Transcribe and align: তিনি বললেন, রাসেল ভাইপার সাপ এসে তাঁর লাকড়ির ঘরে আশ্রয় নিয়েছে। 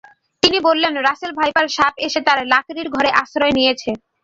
তিনি 0.43 0.57
বললেন, 0.67 0.93
রাসেল 1.07 1.31
ভাইপার 1.39 1.65
সাপ 1.75 1.93
এসে 2.07 2.19
তাঁর 2.27 2.39
লাকড়ির 2.53 2.87
ঘরে 2.95 3.09
আশ্রয় 3.21 3.53
নিয়েছে। 3.57 3.89